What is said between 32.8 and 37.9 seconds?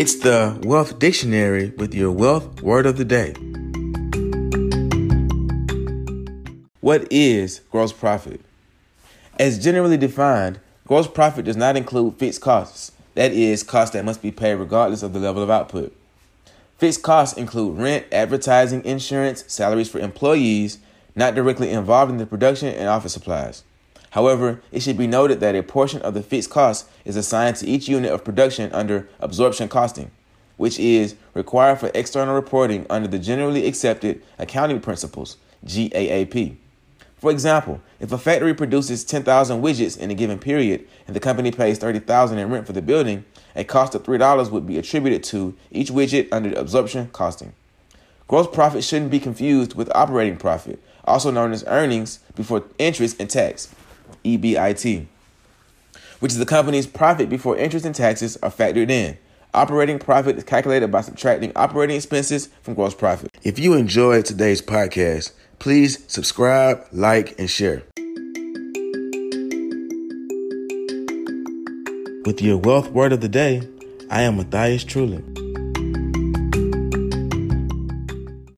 under the generally accepted accounting principles, GAAP. For example,